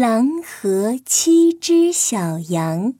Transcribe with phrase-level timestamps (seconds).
[0.00, 2.94] 狼和七只小羊。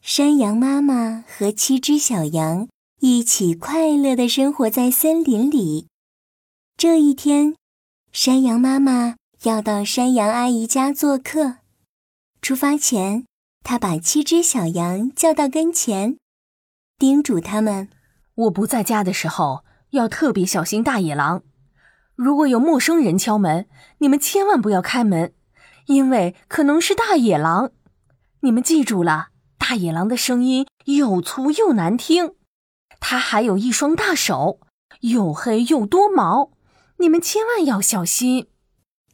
[0.00, 2.68] 山羊妈妈和七只小羊
[3.00, 5.88] 一起快乐的生活在森林里。
[6.76, 7.56] 这一天，
[8.12, 11.56] 山羊妈妈要到山羊阿姨家做客。
[12.40, 13.24] 出发前，
[13.64, 16.18] 她把七只小羊叫到跟前，
[16.96, 17.88] 叮嘱他们
[18.46, 21.42] ：“我不在家的时候，要特别小心大野狼。
[22.22, 23.66] 如果有陌生人敲门，
[23.96, 25.32] 你们千万不要开门，
[25.86, 27.72] 因为可能是大野狼。
[28.40, 32.34] 你们记住了。”大野狼的声音又粗又难听，
[32.98, 34.60] 它还有一双大手，
[35.00, 36.50] 又黑又多毛，
[36.98, 38.48] 你们千万要小心。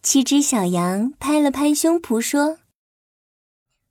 [0.03, 2.59] 七只小羊拍了拍胸脯说：“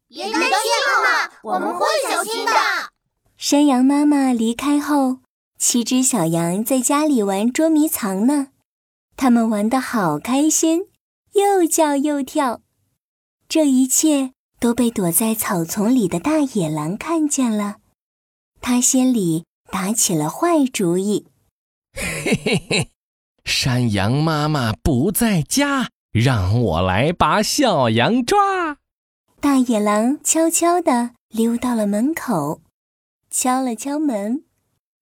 [0.09, 0.49] 别担心，
[0.87, 2.51] 妈妈，我们会小心的。”
[3.37, 5.19] 山羊妈妈离开后，
[5.57, 8.47] 七只小羊在家里玩捉迷藏呢。
[9.17, 10.87] 他们玩得好开心，
[11.33, 12.61] 又叫又跳。
[13.47, 14.31] 这一切。
[14.57, 17.75] 都被躲在草丛里的大野狼看见了，
[18.61, 21.27] 他心里打起了坏主意。
[21.93, 22.89] 嘿嘿嘿，
[23.43, 28.77] 山羊妈妈不在家，让我来把小羊抓。
[29.39, 32.61] 大野狼悄悄地溜到了门口，
[33.29, 34.45] 敲了敲门：“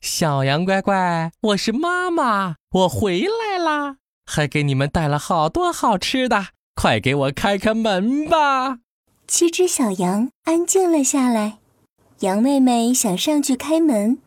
[0.02, 8.80] 小羊乖乖，我是妈妈，我回来啦，还给你们带了好多好吃的，快给我开开门吧。”
[9.28, 11.60] 七只小羊安静了下来，
[12.20, 14.20] 羊妹妹想上去开门。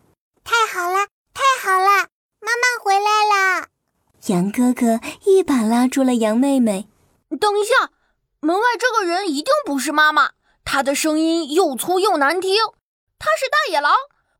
[0.43, 2.09] 太好了，太好了，
[2.41, 3.69] 妈妈回来了！
[4.27, 6.89] 羊哥哥一把拉住了羊妹妹。
[7.41, 7.91] 等一下，
[8.41, 10.31] 门外这个人一定不是妈妈，
[10.65, 12.57] 她的声音又粗又难听，
[13.19, 13.93] 她是大野狼，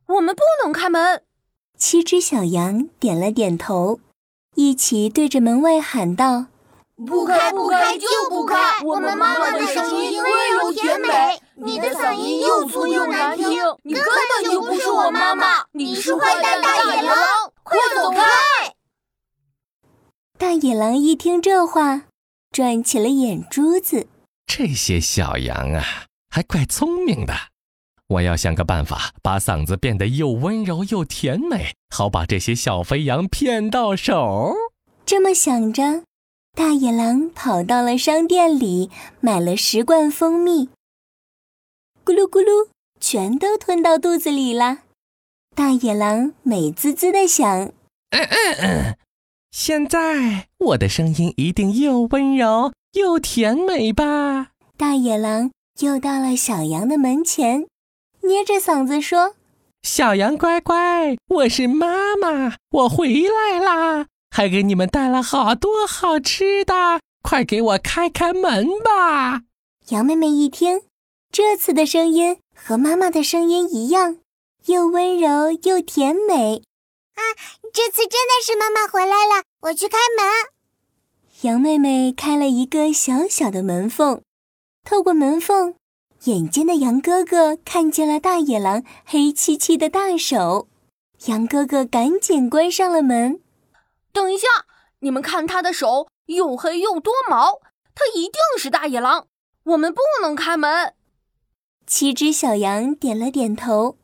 [0.07, 1.25] 我们不能开门。
[1.77, 4.01] 七只小羊点了点头，
[4.57, 6.47] 一起对着门外喊道。
[7.07, 8.81] 不开不开就不开！
[8.83, 13.47] 我们妈妈的声音温柔甜美，你的嗓音又粗又难听，
[13.83, 17.15] 你根本就不是我妈妈，你是坏蛋大野狼，
[17.63, 18.23] 快走开！
[20.39, 22.05] 大野狼一听这话，
[22.51, 24.07] 转起了眼珠子。
[24.47, 25.85] 这些小羊啊，
[26.31, 27.35] 还怪聪明的。
[28.09, 34.55] 我要想个办法，把嗓子变得又温柔又甜美，好把这些小肥羊骗到手。
[35.05, 36.05] 这么想着。
[36.55, 38.91] 大野狼跑到了商店里，
[39.21, 40.71] 买了十罐蜂蜜，
[42.03, 42.69] 咕噜咕噜，
[42.99, 44.79] 全都吞到肚子里了。
[45.55, 47.73] 大野狼美滋滋的想
[48.11, 48.97] ：“嗯嗯嗯，
[49.51, 55.51] 现在我的声音一定又温柔又甜美吧？”大野狼
[55.81, 57.67] 又到了小羊的门前，
[58.27, 59.37] 捏着嗓子说
[59.83, 69.43] ：“小羊乖乖，我是妈妈，我回来啦。”还给你们带了好多好吃的，快给我开开门吧！
[69.89, 70.83] 羊妹妹一听，
[71.31, 74.19] 这次的声音和妈妈的声音一样，
[74.67, 76.63] 又温柔又甜美。
[77.15, 77.23] 啊，
[77.73, 80.27] 这次真的是妈妈回来了，我去开门。
[81.43, 84.21] 羊妹妹开了一个小小的门缝，
[84.85, 85.77] 透过门缝，
[86.27, 90.69] 眼尖的羊哥哥看见了大野狼黑漆漆的大手。
[91.27, 93.41] 羊哥哥赶紧关上了门。
[94.13, 94.47] 等一下，
[95.01, 97.61] 你们看他的手又黑又多毛，
[97.95, 99.27] 他一定是大野狼。
[99.65, 100.95] 我们不能开门。
[101.87, 103.99] 七只小羊点了点头，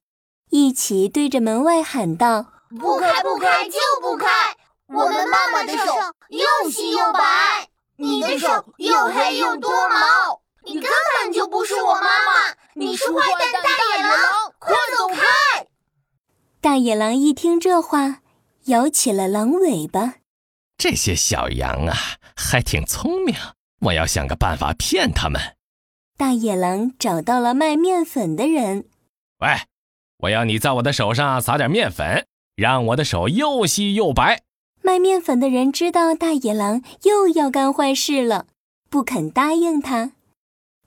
[0.50, 4.56] 一起对着门外喊道：“不开不开就不开！
[4.87, 5.93] 我们妈妈的手
[6.28, 10.41] 又细又白，你的手又黑又多毛，
[10.72, 13.60] 你根本就不是我妈妈，你是坏蛋大
[13.97, 15.66] 野狼，快走开！”
[16.62, 18.21] 大野狼一听这话。
[18.66, 20.19] 摇起了狼尾巴，
[20.78, 21.97] 这些小羊啊，
[22.37, 23.34] 还挺聪明。
[23.81, 25.56] 我要想个办法骗他们。
[26.16, 28.84] 大野狼找到了卖面粉的人。
[29.41, 29.49] 喂，
[30.19, 34.43] 我要你在我的手上撒点面粉，让我的手又细又白。
[34.81, 38.47] 卖面粉的人知道大野狼又要干坏事了，
[38.89, 40.13] 不肯答应他。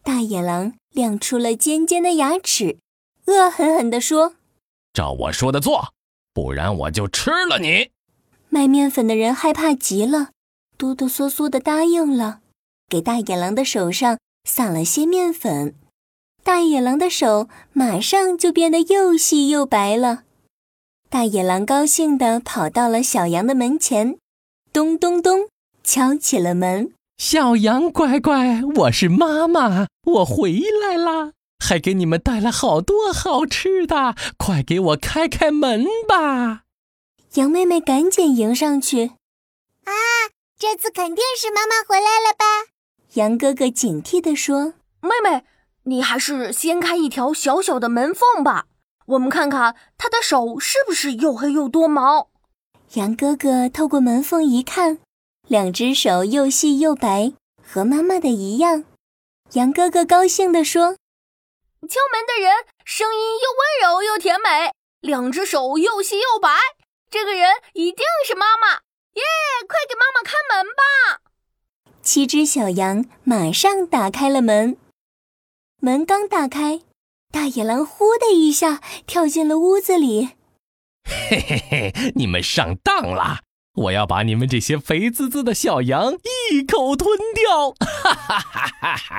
[0.05, 2.77] 大野狼亮出了尖尖的牙齿，
[3.25, 4.35] 恶狠狠地说
[4.93, 5.93] ：“照我说的做。”
[6.31, 7.89] 不然我就吃了你！
[8.49, 10.29] 卖面粉的人害怕极了，
[10.77, 12.41] 哆哆嗦嗦的答应了，
[12.87, 15.73] 给大野狼的手上撒了些面粉。
[16.43, 20.25] 大野狼的手马上就变得又细又白了。
[21.09, 24.19] 大野狼高兴地跑到了小羊的门前，
[24.71, 25.47] 咚咚咚
[25.83, 26.91] 敲起了门。
[27.17, 31.31] 小羊乖乖，我是妈妈，我回来啦。
[31.63, 36.63] 还给你们带了好多好吃的，快给我开开门吧！
[37.35, 39.11] 羊妹妹赶紧迎上去。
[39.85, 39.93] 啊，
[40.59, 42.45] 这次肯定是妈妈回来了吧？
[43.13, 45.45] 羊哥哥警惕地说：“妹妹，
[45.83, 48.65] 你还是先开一条小小的门缝吧，
[49.05, 52.27] 我们看看她的手是不是又黑又多毛。”
[52.95, 54.99] 羊哥哥透过门缝一看，
[55.47, 57.33] 两只手又细又白，
[57.63, 58.83] 和妈妈的一样。
[59.53, 60.95] 羊哥哥高兴地说
[61.87, 66.49] ：“敲门的人声音又温柔又甜美，两只手又细又白，
[67.11, 68.79] 这个人一定是妈妈！
[69.13, 69.23] 耶，
[69.67, 71.21] 快给妈妈开门吧！”
[72.01, 74.77] 七只小羊马上打开了门。
[75.79, 76.81] 门刚打开，
[77.31, 80.31] 大野狼“呼”的一下跳进了屋子里。
[81.03, 83.41] 嘿嘿嘿，你们上当了！
[83.75, 86.13] 我要把你们这些肥滋滋的小羊
[86.51, 87.71] 一口吞掉！
[87.71, 89.15] 哈哈哈哈哈！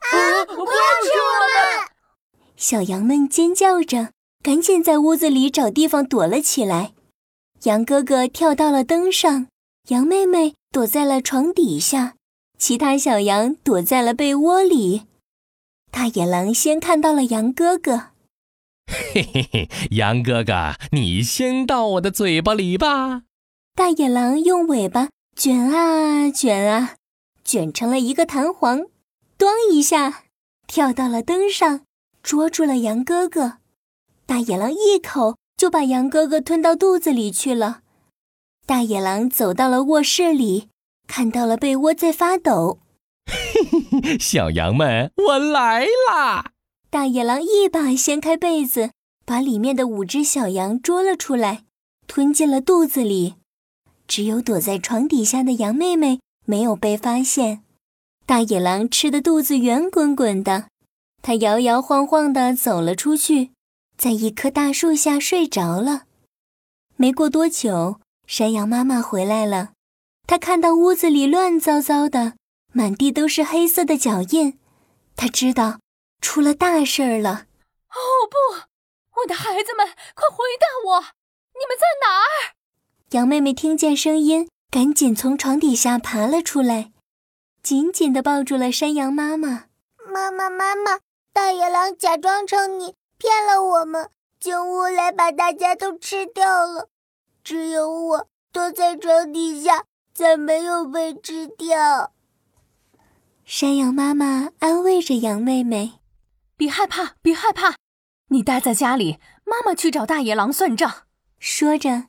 [0.00, 0.44] 啊！
[0.46, 1.88] 不要吃我们！
[2.56, 4.12] 小羊们尖叫着，
[4.42, 6.92] 赶紧在屋子里找地方躲了起来。
[7.64, 9.48] 羊哥哥跳到了灯上，
[9.88, 12.14] 羊妹妹躲在了床底下，
[12.58, 15.02] 其他小羊躲在了被窝里。
[15.90, 18.12] 大野狼先看到了羊哥哥。
[18.86, 23.24] 嘿嘿嘿， 羊哥哥，你先到我的嘴巴里吧。
[23.76, 26.94] 大野狼用尾巴卷啊卷啊，
[27.44, 28.86] 卷成了一个弹簧，
[29.38, 30.22] 咣一下
[30.66, 31.82] 跳到了灯上，
[32.22, 33.58] 捉住了羊哥哥。
[34.24, 37.82] 大野狼一口就把羊哥哥吞到肚子里去了。
[38.64, 40.70] 大野狼走到了卧室里，
[41.06, 42.78] 看到了被窝在发抖。
[43.26, 46.52] 嘿嘿，小羊们，我来啦！
[46.88, 48.92] 大野狼一把掀开被子，
[49.26, 51.64] 把里面的五只小羊捉了出来，
[52.06, 53.34] 吞进了肚子里。
[54.06, 57.62] 只有躲在床底下的羊妹妹没有被发现。
[58.24, 60.68] 大野狼吃的肚子圆滚滚的，
[61.22, 63.52] 它摇摇晃晃地走了出去，
[63.96, 66.04] 在一棵大树下睡着了。
[66.96, 69.72] 没过多久，山羊妈妈回来了，
[70.26, 72.34] 她看到屋子里乱糟糟的，
[72.72, 74.58] 满地都是黑色的脚印，
[75.14, 75.78] 她知道。
[76.22, 77.46] 出了大事儿了！
[77.90, 77.98] 哦
[78.28, 82.55] 不，我的孩子们，快回答我，你们在哪儿？
[83.12, 86.90] 羊妹妹听见声音，赶紧从床底下爬了出来，
[87.62, 89.66] 紧紧地抱住了山羊妈妈。
[90.12, 90.98] 妈妈，妈妈，
[91.32, 94.10] 大野狼假装成你骗了我们，
[94.40, 96.88] 进屋来把大家都吃掉了，
[97.44, 102.10] 只有我躲在床底下，才没有被吃掉。
[103.44, 106.00] 山羊妈妈安慰着羊妹妹。
[106.56, 107.76] 别害怕，别害怕，
[108.30, 111.04] 你待在家里，妈妈去找大野狼算账。
[111.38, 112.06] 说着，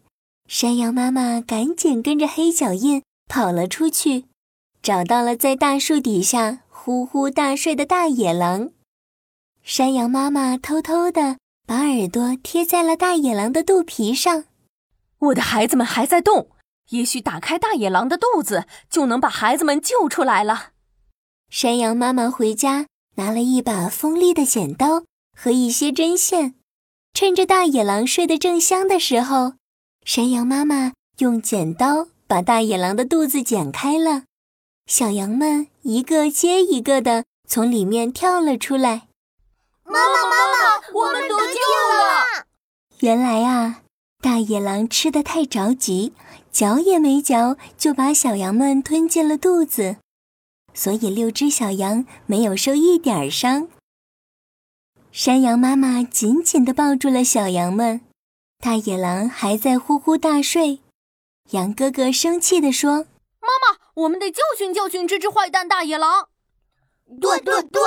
[0.48, 4.26] 山羊妈妈赶紧跟着黑脚印跑了出去，
[4.82, 8.70] 找到了在大树底下呼呼大睡的大野狼。
[9.62, 14.46] 山羊妈妈偷偷的把耳朵贴在了大野狼的肚皮上。
[15.20, 16.50] 我的孩子们还在动，
[16.92, 20.70] 也许打开大野狼的肚子，就能把孩子们救出来了。
[21.50, 22.88] 山羊妈妈回家。
[23.20, 25.04] 拿了一把锋利的剪刀
[25.36, 26.54] 和一些针线，
[27.16, 29.54] 趁着大野狼睡得正香的时候，
[30.08, 34.24] 山羊妈妈用剪刀把大野狼的肚子剪开了，
[34.86, 39.10] 小羊们一个接一个的从里面跳了出来。
[39.84, 42.46] 妈妈，妈妈，我们得救了！
[43.00, 43.82] 原来啊，
[44.22, 46.14] 大野狼吃的太着急，
[46.54, 49.98] 嚼也没嚼，就把小羊们吞进了肚子。
[50.74, 53.68] 所以六只小羊没有受一点伤。
[55.12, 58.00] 山羊妈妈紧紧地抱住了小羊们，
[58.60, 60.82] 大野狼还在呼呼大睡。
[61.52, 63.06] 羊哥哥生气地说
[63.40, 66.30] ：“妈妈，我们得教训教训这只坏蛋大野狼。
[67.22, 67.82] ”“对对对，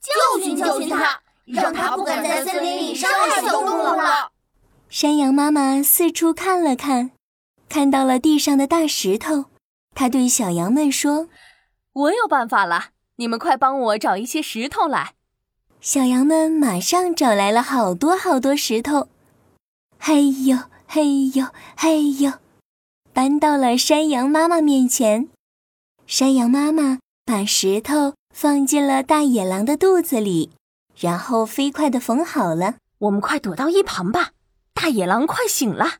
[0.00, 4.32] 教训教训他，让他不敢在森林里伤害小动物了。”
[4.88, 7.10] 山羊妈妈四处看了看，
[7.68, 9.46] 看到了地上的大石头，
[9.94, 11.28] 她对小羊们说。
[11.92, 15.14] 我有办法了，你们快帮我找一些石头来。
[15.80, 19.08] 小羊们马上找来了好多好多石头，
[20.06, 21.46] 嘿呦嘿呦
[21.78, 22.30] 嘿呦，
[23.14, 25.30] 搬到了山羊妈妈面前。
[26.06, 30.50] 山羊妈妈把石头放进了大野狼的肚子里，
[30.94, 32.74] 然后飞快地缝好了。
[32.98, 34.32] 我们快躲到一旁吧，
[34.74, 35.94] 大野狼快醒了。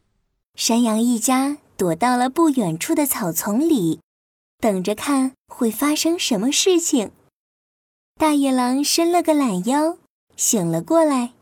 [0.54, 4.00] 山羊一家躲到了不远处的草丛里。
[4.58, 7.10] 等着看会发生什么事情。
[8.16, 9.96] 大野狼伸了个懒腰，
[10.36, 11.32] 醒了过来。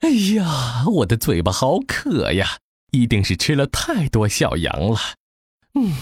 [0.00, 2.58] 哎呀，我的嘴巴好渴呀！
[2.92, 4.98] 一定是吃了太多小羊了。
[5.74, 5.92] 嗯，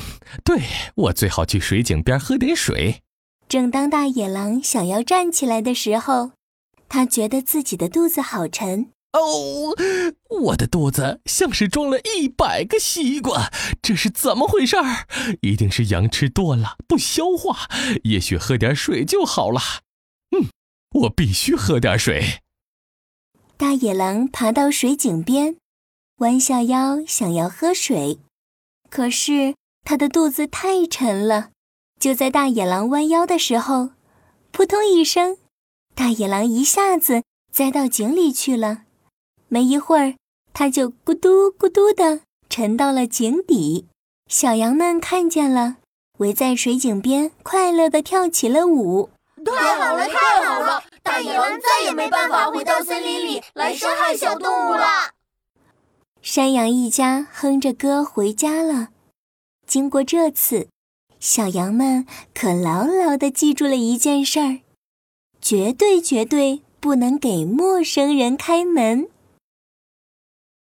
[0.44, 0.62] 对，
[0.94, 3.02] 我最好去水井边喝点水。
[3.48, 6.32] 正当大野狼想要站起来的时候，
[6.88, 8.90] 他觉得自己的肚子好沉。
[9.12, 9.74] 哦，
[10.42, 13.50] 我的肚子像是装了一百个西瓜，
[13.80, 15.06] 这是怎么回事儿？
[15.40, 17.68] 一定是羊吃多了不消化，
[18.04, 19.60] 也许喝点水就好了。
[20.36, 20.48] 嗯，
[21.00, 22.42] 我必须喝点水。
[23.58, 25.56] 大野狼爬到水井边，
[26.18, 28.18] 弯下腰想要喝水，
[28.90, 31.48] 可是它的肚子太沉了。
[31.98, 33.90] 就在大野狼弯腰的时候，
[34.52, 35.38] 扑通一声，
[35.94, 38.82] 大野狼一下子栽到井里去了。
[39.48, 40.16] 没一会儿，
[40.52, 42.20] 它就咕嘟咕嘟的
[42.50, 43.86] 沉到了井底。
[44.28, 45.76] 小羊们看见了，
[46.18, 49.08] 围在水井边，快乐的跳起了舞。
[49.46, 50.84] 太好了，太好了！
[51.36, 55.12] 狼再也没办法回到森林里来伤害小动物了。
[56.22, 58.88] 山羊一家哼着歌回家了。
[59.66, 60.68] 经过这次，
[61.20, 64.60] 小羊们可牢牢的记住了一件事儿：
[65.40, 69.08] 绝对绝对不能给陌生人开门。